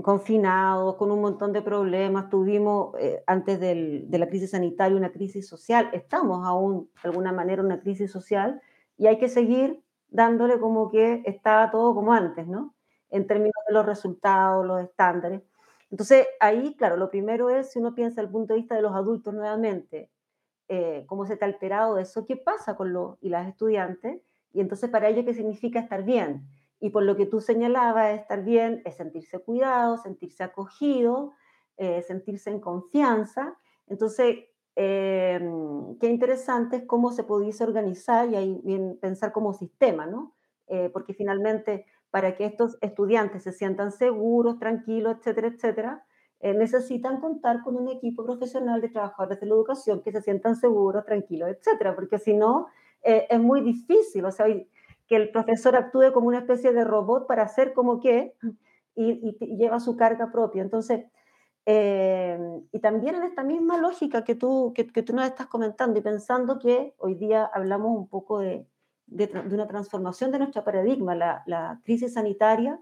[0.03, 5.47] confinados, con un montón de problemas, tuvimos eh, antes de la crisis sanitaria una crisis
[5.47, 8.61] social, estamos aún de alguna manera una crisis social
[8.97, 12.75] y hay que seguir dándole como que estaba todo como antes, ¿no?
[13.09, 15.41] En términos de los resultados, los estándares.
[15.91, 18.93] Entonces, ahí, claro, lo primero es, si uno piensa el punto de vista de los
[18.93, 20.11] adultos nuevamente,
[20.69, 24.21] eh, cómo se te ha alterado eso, qué pasa con los y las estudiantes,
[24.53, 26.47] y entonces para ellos qué significa estar bien.
[26.79, 31.33] Y por lo que tú señalabas, estar bien es sentirse cuidado, sentirse acogido,
[31.77, 33.57] eh, sentirse en confianza.
[33.87, 34.45] Entonces,
[34.75, 35.39] eh,
[35.99, 40.35] qué interesante es cómo se pudiese organizar y ahí bien pensar como sistema, ¿no?
[40.67, 41.85] Eh, porque finalmente,
[42.17, 46.05] para que estos estudiantes se sientan seguros, tranquilos, etcétera, etcétera,
[46.41, 51.05] necesitan contar con un equipo profesional de trabajadores de la educación que se sientan seguros,
[51.05, 52.65] tranquilos, etcétera, porque si no,
[53.03, 57.43] es muy difícil, o sea, que el profesor actúe como una especie de robot para
[57.43, 58.33] hacer como que
[58.95, 60.63] y, y lleva su carga propia.
[60.63, 61.05] Entonces,
[61.69, 62.39] eh,
[62.71, 66.59] y también en esta misma lógica que tú, que, tú nos estás comentando y pensando
[66.59, 68.65] que hoy día hablamos un poco de,
[69.07, 72.79] de, una transformación de nuestro paradigma, la, la crisis sanitaria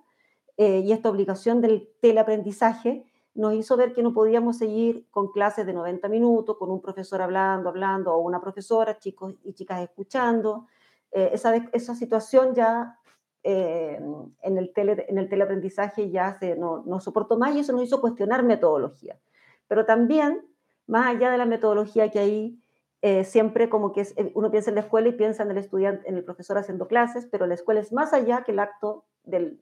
[0.57, 5.65] eh, y esta obligación del teleaprendizaje nos hizo ver que no podíamos seguir con clases
[5.65, 10.67] de 90 minutos, con un profesor hablando, hablando, o una profesora, chicos y chicas escuchando.
[11.11, 12.97] Eh, esa, esa situación ya
[13.43, 13.99] eh,
[14.41, 17.83] en, el tele, en el teleaprendizaje ya se, no, no soportó más y eso nos
[17.83, 19.19] hizo cuestionar metodología.
[19.67, 20.47] Pero también,
[20.88, 22.59] más allá de la metodología que hay,
[23.07, 26.09] eh, siempre como que eh, uno piensa en la escuela y piensa en el estudiante,
[26.09, 29.59] en el profesor haciendo clases, pero la escuela es más allá que el acto de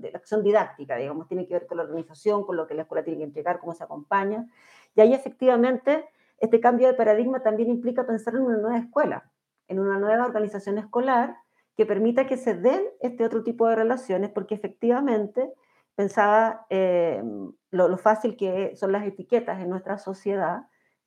[0.00, 3.04] la acción didáctica, digamos, tiene que ver con la organización, con lo que la escuela
[3.04, 4.48] tiene que entregar, cómo se acompaña.
[4.96, 6.08] Y ahí efectivamente
[6.38, 9.30] este cambio de paradigma también implica pensar en una nueva escuela,
[9.68, 11.36] en una nueva organización escolar
[11.76, 15.52] que permita que se den este otro tipo de relaciones, porque efectivamente
[15.94, 17.22] pensaba eh,
[17.70, 20.66] lo, fácil que son las etiquetas en nuestra sociedad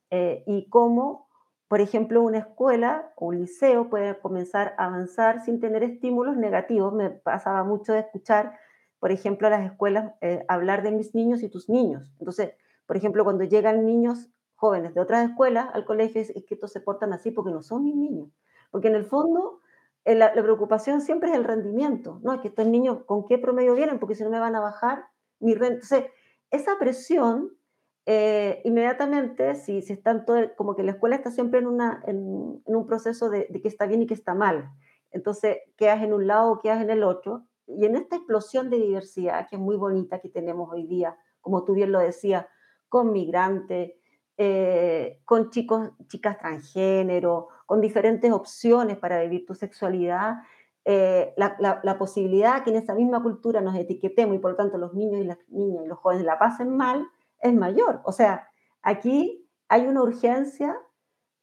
[0.10, 1.28] eh, y cómo,
[1.74, 6.94] por ejemplo, una escuela o un liceo puede comenzar a avanzar sin tener estímulos negativos.
[6.94, 8.60] Me pasaba mucho de escuchar,
[9.00, 12.04] por ejemplo, a las escuelas eh, hablar de mis niños y tus niños.
[12.20, 12.52] Entonces,
[12.86, 16.80] por ejemplo, cuando llegan niños jóvenes de otras escuelas al colegio, es, que estos se
[16.80, 18.30] portan así porque no son mis niños.
[18.70, 19.62] Porque en el fondo
[20.06, 22.36] eh, la, preocupación siempre es el rendimiento, ¿no?
[22.36, 23.98] Es que estos niños, ¿con qué promedio vienen?
[23.98, 25.08] Porque si no me van a bajar
[25.40, 25.74] mi renta.
[25.82, 26.04] Entonces,
[26.52, 27.58] esa presión,
[28.06, 32.62] eh, inmediatamente, si, si están todo, como que la escuela está siempre en, una, en,
[32.66, 34.70] un proceso de, de, que está bien y que está mal.
[35.12, 37.46] Entonces, quedas en un lado o quedas en el otro.
[37.68, 41.64] Y en esta explosión de diversidad, que es muy bonita que tenemos hoy día, como
[41.64, 42.46] tú bien lo decías,
[42.90, 43.94] con migrantes,
[44.38, 50.38] eh, con chicos, chicas transgénero, con diferentes opciones para vivir tu sexualidad,
[50.86, 54.94] eh, la, posibilidad que en esa misma cultura nos etiquetemos y por lo tanto los
[54.94, 57.08] niños y las niñas y los jóvenes la pasen mal
[57.44, 58.02] es mayor.
[58.06, 58.50] O sea,
[58.82, 60.76] aquí hay una urgencia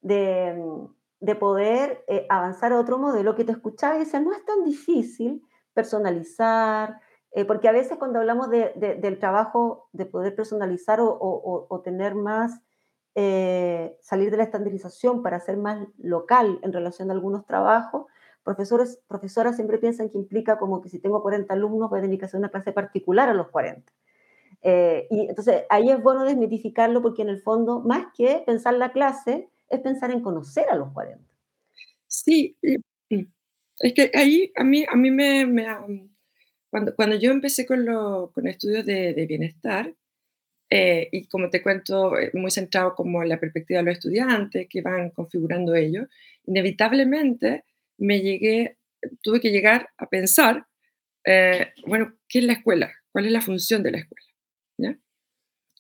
[0.01, 0.61] de,
[1.21, 4.65] de poder eh, avanzar a otro modelo que te escuchaba y decía, no es tan
[4.65, 7.01] difícil personalizar,
[7.47, 12.61] porque a veces cuando hablamos de, del trabajo de poder personalizar o, o tener más
[13.17, 18.07] eh, salir de la estandarización para ser más local en relación a algunos trabajos,
[18.45, 22.19] profesores, profesoras siempre piensan que implica como que si tengo 40 alumnos voy a tener
[22.19, 23.93] que hacer una clase particular a los 40.
[24.63, 28.93] Eh, y entonces ahí es bueno desmitificarlo porque en el fondo, más que pensar la
[28.93, 31.25] clase, es pensar en conocer a los 40.
[32.07, 35.67] Sí, es que ahí a mí, a mí me, me
[36.69, 39.95] cuando, cuando yo empecé con, lo, con estudios de, bienestar,
[40.69, 44.69] eh, y como te cuento, eh, muy centrado como en la perspectiva de los estudiantes
[44.69, 46.07] que van configurando ellos,
[46.45, 47.65] inevitablemente
[47.99, 48.77] me llegué,
[49.23, 50.67] tuve que llegar a pensar,
[51.87, 52.93] bueno, ¿qué es la escuela?
[53.13, 54.30] ¿Cuál es la función de la escuela?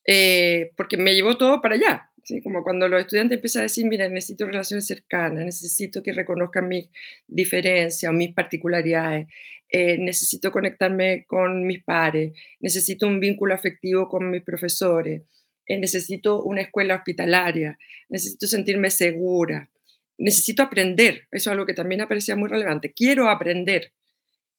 [0.07, 0.67] ¿Ya?
[0.77, 2.43] porque me llevó todo para allá, ¿sí?
[2.43, 6.89] como cuando los estudiantes empiezan a decir, mira, necesito relaciones cercanas, necesito que reconozcan mis
[7.27, 9.29] diferencias o mis particularidades,
[9.73, 15.23] eh, necesito conectarme con mis pares, necesito un vínculo afectivo con mis profesores,
[15.67, 19.71] eh, necesito una escuela hospitalaria, necesito sentirme segura,
[20.19, 23.93] necesito aprender, eso es algo que también aparecía muy relevante, quiero aprender.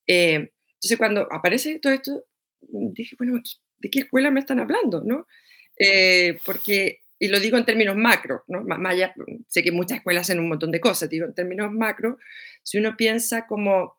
[0.08, 2.24] Eh, entonces cuando aparece todo esto,
[2.62, 3.42] dije, bueno,
[3.82, 5.02] ¿de qué escuela me están hablando?
[5.04, 5.28] ¿no?
[6.46, 8.64] porque, y lo digo en términos macro, ¿no?
[9.48, 12.20] sé que muchas escuelas hacen un montón de cosas, digo en términos macro,
[12.64, 13.98] si uno piensa como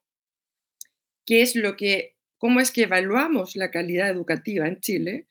[1.26, 5.26] qué es lo que, cómo es que evaluamos la calidad educativa en Chile,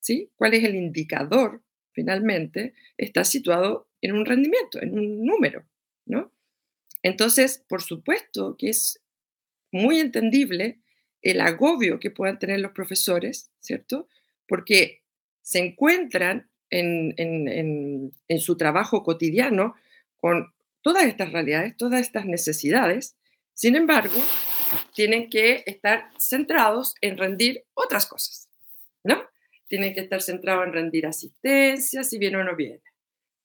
[0.00, 0.30] ¿sí?
[0.36, 1.62] ¿Cuál es el indicador?
[1.92, 5.64] Finalmente, está situado en un rendimiento, en un número,
[6.06, 6.32] ¿no?
[7.02, 9.00] Entonces, por supuesto que es
[9.70, 10.80] muy entendible
[11.22, 14.08] el agobio que puedan tener los profesores, ¿cierto?
[14.46, 15.02] Porque
[15.42, 19.74] se encuentran en, en, su trabajo cotidiano
[20.16, 20.52] con
[20.82, 23.16] todas estas realidades, todas estas necesidades,
[23.54, 24.14] Sin embargo,
[24.94, 28.48] tienen que estar centrados en rendir otras cosas,
[29.02, 29.20] ¿no?
[29.66, 32.82] Tienen que estar centrados en rendir asistencia, si viene o no viene.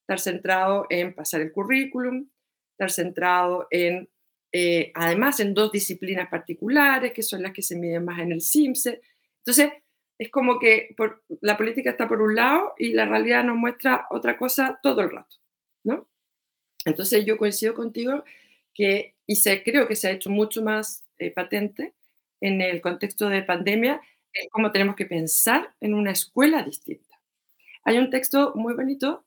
[0.02, 2.28] Estar centrado en pasar el currículum,
[2.74, 4.08] estar centrado en,
[4.56, 8.40] eh, además, en dos disciplinas particulares, que son las que se miden más en el
[8.40, 9.00] CIMSE.
[9.38, 9.72] Entonces,
[10.16, 10.94] es como que
[11.40, 15.10] la política está por un lado y la realidad nos muestra otra cosa todo el
[15.10, 15.38] rato,
[15.82, 16.06] ¿no?
[16.84, 18.22] Entonces, yo coincido contigo
[18.72, 21.92] que, y se, creo que se ha hecho mucho más eh, patente
[22.40, 24.00] en el contexto de pandemia,
[24.32, 27.20] es cómo tenemos que pensar en una escuela distinta.
[27.82, 29.24] Hay un texto muy bonito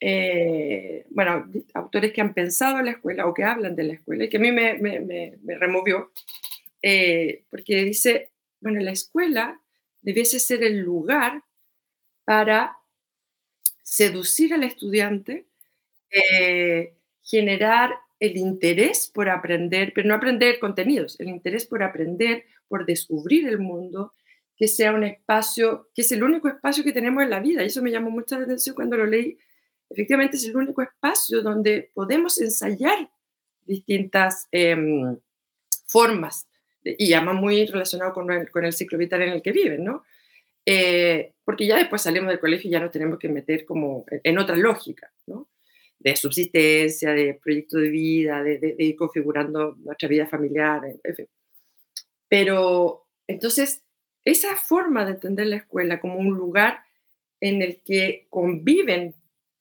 [0.00, 4.24] eh, bueno, autores que han pensado en la escuela o que hablan de la escuela
[4.24, 6.12] y que a mí me, me, removió,
[6.82, 8.30] eh, porque dice,
[8.60, 9.60] bueno, la escuela
[10.00, 11.42] debiese ser el lugar
[12.24, 12.76] para
[13.82, 15.46] seducir al estudiante,
[16.10, 22.86] eh, generar el interés por aprender, pero no aprender contenidos, el interés por aprender, por
[22.86, 24.12] descubrir el mundo,
[24.56, 27.62] que sea un espacio, que es el único espacio que tenemos en la vida.
[27.62, 29.38] Y eso me llamó mucha atención cuando lo leí
[29.90, 33.10] efectivamente es el único espacio donde podemos ensayar
[33.64, 35.16] distintas em,
[35.86, 36.46] formas,
[36.82, 40.04] y además muy relacionado con el, con el, ciclo vital en el que viven, ¿no?
[40.64, 44.38] Eh, porque ya después salimos del colegio y ya nos tenemos que meter como en
[44.38, 45.48] otra lógica, ¿no?
[45.98, 51.28] De subsistencia, de proyecto de vida, de, de, ir configurando nuestra vida familiar, en fin.
[52.28, 53.82] Pero entonces,
[54.24, 56.80] esa forma de entender la escuela como un lugar
[57.40, 59.14] en el que conviven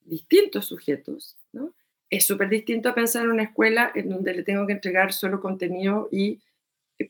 [0.08, 1.74] distintos sujetos, ¿no?
[2.10, 5.42] Es súper distinto a pensar en una escuela en donde le tengo que entregar solo
[5.42, 6.40] contenido y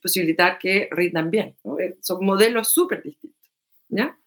[0.02, 1.56] posibilitar que rindan bien.
[1.80, 3.40] Eh, son modelos súper distintos.
[3.90, 4.18] ¿ya?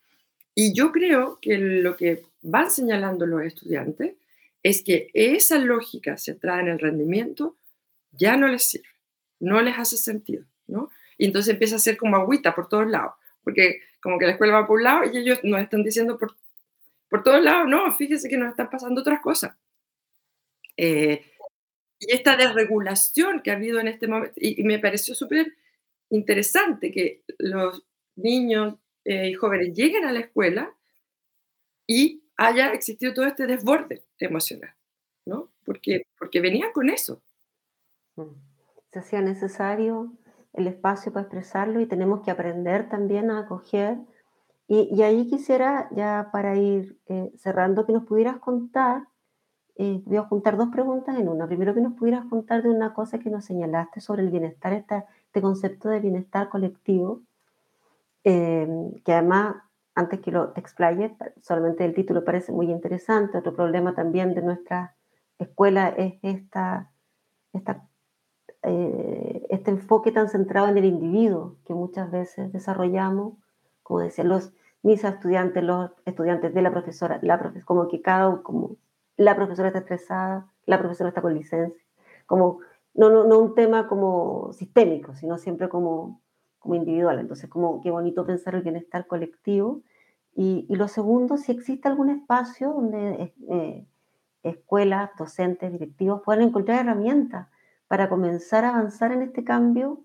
[0.55, 4.15] Y yo creo que lo que van señalando los estudiantes
[4.63, 7.57] es que esa lógica centrada en el rendimiento
[8.13, 8.89] ya no les sirve,
[9.41, 10.45] no les hace sentido.
[10.67, 10.91] ¿no?
[11.19, 14.55] Y entonces empieza a ser como agüita por todos lados, porque como que la escuela
[14.55, 16.37] va por un lado y ellos nos están diciendo por
[17.11, 19.57] por todos lados, no, fíjese que nos están pasando otras cosas.
[20.77, 21.27] Eh,
[21.99, 25.55] y esta desregulación que ha habido en este momento, y, me pareció súper
[26.09, 30.75] interesante que los niños eh, y jóvenes lleguen a la escuela
[31.87, 34.75] y haya existido todo este desborde emocional,
[35.27, 35.53] ¿no?
[35.65, 37.21] Porque, porque venían con eso.
[38.93, 40.13] Se hacía necesario
[40.53, 43.99] el espacio para expresarlo y tenemos que aprender también a acoger
[44.73, 49.09] y, ahí quisiera, ya para ir eh, cerrando, que nos pudieras contar,
[49.75, 51.49] eh, voy a juntar dos preguntas en una.
[51.49, 55.43] Primero, que nos pudieras contar de una cosa que nos señalaste sobre el bienestar, este
[55.43, 57.21] concepto de bienestar colectivo,
[58.23, 58.69] eh,
[59.05, 59.57] que además,
[59.97, 63.39] antes que lo te explaye, solamente el título parece muy interesante.
[63.39, 64.95] Otro problema también de nuestra
[65.41, 66.93] escuela es esta,
[68.63, 73.35] este enfoque tan centrado en el individuo que muchas veces desarrollamos,
[73.83, 78.43] como decían los mis estudiantes, los estudiantes de la profesora, la profes como que cada
[78.43, 78.77] como
[79.17, 81.85] la profesora está estresada, la profesora está con licencia,
[82.27, 82.61] como
[82.95, 86.21] no, no, no un tema como sistémico, sino siempre como,
[86.59, 87.19] como individual.
[87.19, 89.83] Entonces, como qué bonito pensar el bienestar colectivo.
[90.35, 93.87] Y, y lo segundo, si existe algún espacio donde eh,
[94.43, 97.49] escuelas, docentes, directivos puedan encontrar herramientas
[97.89, 100.05] para comenzar a avanzar en este cambio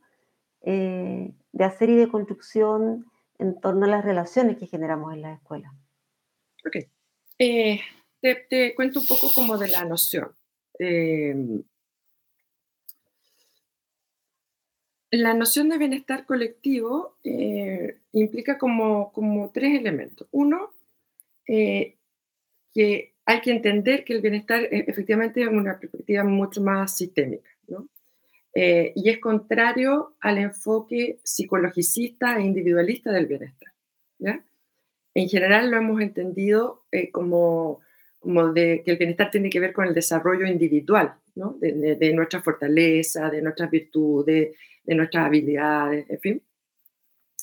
[0.61, 3.05] eh, de hacer y de construcción
[3.39, 5.73] en torno a las relaciones que generamos en la escuela.
[6.65, 6.77] Ok.
[7.39, 7.81] Eh,
[8.21, 10.31] te, cuento un poco como de la noción.
[10.79, 11.63] Em,
[15.11, 20.27] la noción de bienestar colectivo eh, implica como, como, tres elementos.
[20.31, 20.73] Uno,
[21.47, 21.97] eh,
[22.73, 27.49] que hay que entender que el bienestar efectivamente es una perspectiva mucho más sistémica.
[28.57, 33.73] Eh, y es contrario al enfoque psicologicista e individualista del bienestar.
[35.13, 37.81] En general lo hemos entendido eh, como,
[38.19, 41.57] como de, que el bienestar tiene que ver con el desarrollo individual, ¿no?
[41.59, 46.41] de, de, nuestra fortaleza, de nuestras virtudes, de nuestras habilidades, en fin.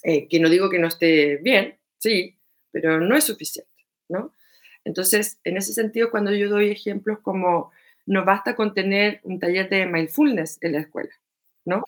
[0.02, 2.36] Eh, que no digo que no esté bien, sí,
[2.70, 3.70] pero no es suficiente.
[4.08, 4.32] ¿no?
[4.84, 7.70] Entonces, en ese sentido, cuando yo doy ejemplos como
[8.06, 11.12] no basta con tener un taller de mindfulness en la escuela,
[11.64, 11.84] ¿no?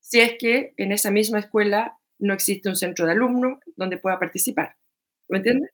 [0.00, 4.18] Si es que en esa misma escuela no existe un centro de alumnos donde pueda
[4.18, 4.76] participar,
[5.28, 5.70] ¿me entiendes?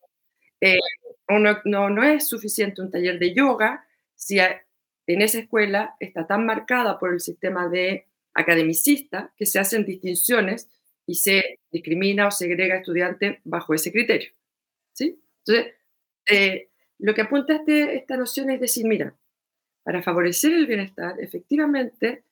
[0.61, 0.78] Eh,
[1.28, 6.99] no, no, es suficiente un taller de yoga si en esa escuela está tan marcada
[6.99, 10.68] por el sistema de academicista que se hacen distinciones
[11.07, 14.30] y se discrimina o segrega estudiantes bajo ese criterio.
[14.93, 15.20] ¿sí?
[15.45, 15.74] Entonces,
[16.30, 16.68] eh,
[16.99, 19.14] lo que apunta este, esta noción es decir, mira,
[19.82, 22.24] para favorecer el bienestar, efectivamente,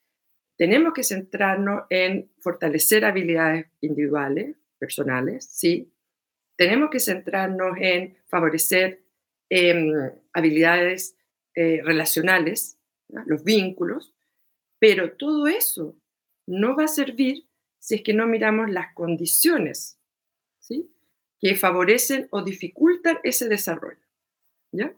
[0.57, 5.92] tenemos que centrarnos en fortalecer habilidades individuales, personales, sí.
[6.57, 9.03] Tenemos que centrarnos en favorecer
[9.49, 9.92] em,
[10.32, 11.16] habilidades
[11.55, 12.78] eh, relacionales,
[13.26, 14.14] los vínculos,
[14.78, 15.96] pero todo eso
[16.46, 17.46] no va a servir
[17.78, 19.99] si es que no miramos las condiciones
[20.59, 20.90] ¿sí?
[21.40, 24.05] que favorecen o dificultan ese desarrollo.
[24.72, 24.94] ¿ya?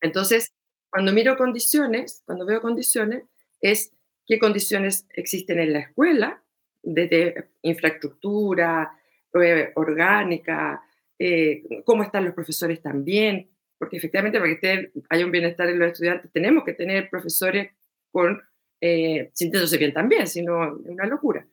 [0.00, 0.52] Entonces,
[0.90, 3.24] cuando miro condiciones, cuando veo condiciones,
[3.60, 3.92] es
[4.26, 6.42] qué condiciones existen en la escuela,
[6.82, 8.92] desde infraestructura,
[9.34, 10.82] eh, orgánica,
[11.18, 15.92] eh, cómo están los profesores también, porque efectivamente para que haya un bienestar en los
[15.92, 17.70] estudiantes tenemos que tener profesores
[18.10, 18.42] con,
[18.80, 21.46] eh, sintiéndose bien también, si no es una locura.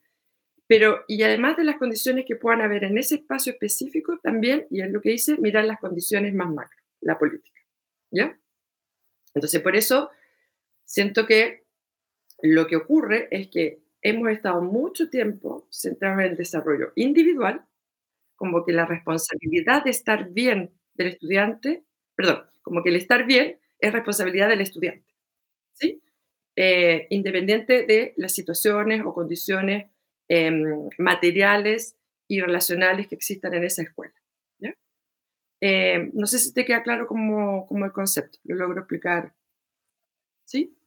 [0.68, 4.82] Pero, y además de las condiciones que puedan haber en ese espacio específico, también, y
[4.82, 7.62] es lo que dice, mirar las condiciones más macro, la política.
[8.12, 8.38] ¿Ya?
[9.38, 10.10] Entonces, por eso
[10.84, 11.64] siento que
[12.42, 17.66] lo que ocurre es que hemos estado mucho tiempo centrados en el desarrollo individual,
[18.36, 21.84] como que la responsabilidad de estar bien del estudiante,
[22.16, 25.06] perdón, como que el estar bien es responsabilidad del estudiante.
[26.60, 29.92] Eh, independiente de las situaciones o condiciones
[30.28, 31.96] em, materiales
[32.28, 34.17] y relacionales que existan en esa escuela.
[35.60, 39.34] Eh, no sé si te queda claro como, como el concepto, lo logro explicar.
[40.46, 40.78] ¿Sí?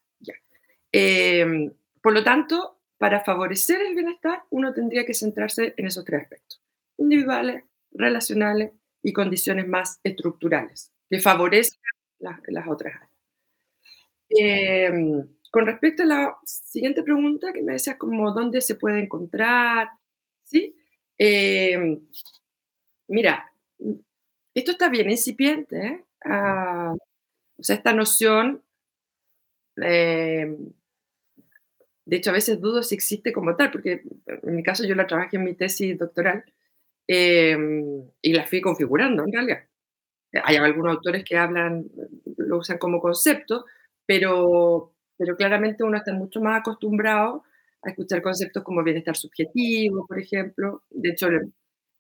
[0.92, 6.22] Em, por lo tanto, para favorecer el bienestar, uno tendría que centrarse en esos tres
[6.22, 6.60] aspectos,
[6.98, 11.78] individuales, relacionales y condiciones más estructurales, que favorecen
[12.18, 13.10] las, otras áreas.
[14.28, 19.90] Em, con respecto a la siguiente pregunta que me decías como dónde se puede encontrar,
[20.44, 20.76] ¿sí?
[21.18, 22.00] Em,
[23.08, 23.52] mira,
[24.54, 26.04] esto está bien incipiente, ¿eh?
[26.24, 26.94] ah,
[27.58, 28.62] o sea, esta noción
[32.10, 35.06] de hecho, a veces dudo si existe como tal, porque en mi caso yo la
[35.06, 36.44] trabajé en mi tesis doctoral
[37.06, 39.60] em, y la fui configurando en realidad.
[40.44, 41.86] Hay algunos autores que hablan,
[42.36, 43.64] lo usan como concepto,
[44.06, 47.44] pero, pero claramente uno está mucho más acostumbrado
[47.82, 50.82] a escuchar conceptos como bienestar subjetivo, por ejemplo.
[50.90, 51.28] De hecho,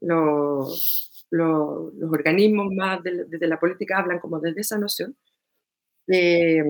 [0.00, 5.16] los, los, organismos más desde la política hablan como desde esa noción.
[6.08, 6.62] Eh,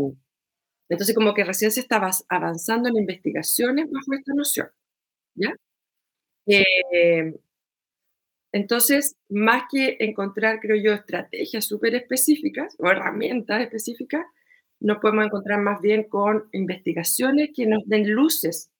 [0.89, 4.69] entonces, como que recién se estaba avanzando en investigaciones bajo esta noción,
[5.35, 5.55] ¿ya?
[6.47, 7.35] Eh,
[8.53, 14.27] entonces, más que encontrar, creo yo, estrategias súper específicas o herramientas específicas,
[14.81, 18.71] nos podemos encontrar más bien con investigaciones que nos den luces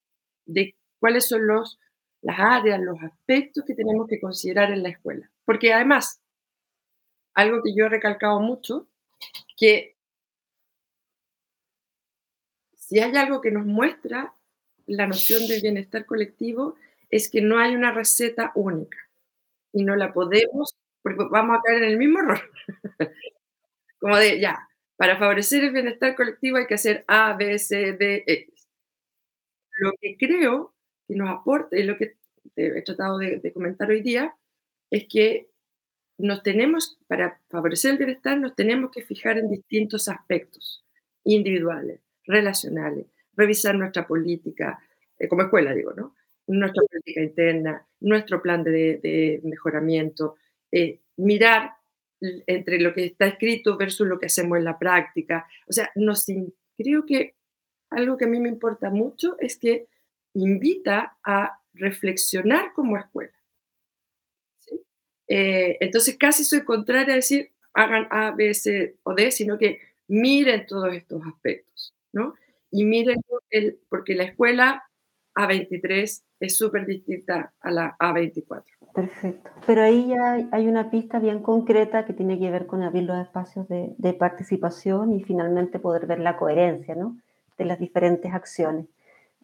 [0.45, 1.79] de cuáles son los,
[2.21, 5.29] las áreas, los aspectos que tenemos que considerar en la escuela.
[5.45, 6.21] Porque además,
[7.33, 8.87] algo que yo he recalcado mucho,
[9.57, 9.95] que
[12.75, 14.33] si hay algo que nos muestra
[14.85, 16.75] la noción de bienestar colectivo,
[17.09, 18.97] es que no hay una receta única
[19.73, 22.41] y no la podemos, porque vamos a caer en el mismo error.
[23.99, 24.67] Como de, ya,
[24.97, 28.67] para favorecer el bienestar colectivo hay que hacer A, B, C, D, X.
[29.79, 30.73] Lo que creo
[31.11, 32.15] que nos aporta, y lo que
[32.55, 34.33] he tratado de, de comentar hoy día,
[34.89, 35.49] es que
[36.17, 40.85] nos tenemos, para favorecer el bienestar, nos tenemos que fijar en distintos aspectos
[41.23, 44.79] individuales relacionales, revisar nuestra política,
[45.17, 46.15] eh, como escuela digo, ¿no?
[46.47, 50.35] Nuestra política interna, nuestro plan de, mejoramiento,
[50.71, 51.73] eh, mirar
[52.19, 55.47] entre lo que está escrito versus lo que hacemos en la práctica.
[55.67, 56.25] O sea, nos,
[56.77, 57.35] creo que
[57.89, 59.87] algo que a mí me importa mucho es que
[60.33, 63.33] invita a reflexionar como escuela.
[65.27, 69.79] Eh, entonces, casi soy contraria a decir hagan A, B, C o D, sino que
[70.07, 71.93] miren todos estos aspectos.
[72.13, 72.33] ¿no?
[72.69, 74.83] Y miren, el, porque la escuela
[75.35, 78.63] A23 es súper distinta a la A24.
[78.93, 79.51] Perfecto.
[79.65, 83.17] Pero ahí ya hay una pista bien concreta que tiene que ver con abrir los
[83.17, 87.17] espacios de, participación y finalmente poder ver la coherencia ¿no?
[87.57, 88.87] de las diferentes acciones.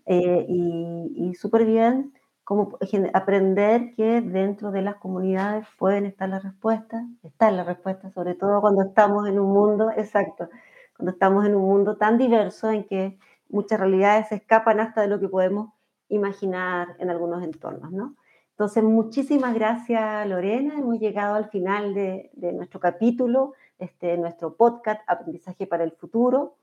[0.08, 2.14] Eh, y, y súper bien
[2.48, 2.78] como
[3.14, 8.62] aprender que dentro de las comunidades pueden estar las respuestas, está la respuesta, sobre todo
[8.62, 10.50] cuando estamos en un mundo, exacto,
[10.96, 15.10] cuando estamos en un mundo tan diverso en que muchas realidades se escapan hasta de
[15.10, 15.74] lo que podemos
[16.08, 18.16] imaginar en algunos entornos, ¿no?
[18.52, 20.80] Entonces, muchísimas gracias, Lorena.
[20.80, 26.56] Hemos llegado al final de, nuestro capítulo, este, nuestro podcast Aprendizaje para el Futuro.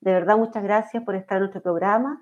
[0.00, 2.20] De verdad, muchas gracias por estar en nuestro programa.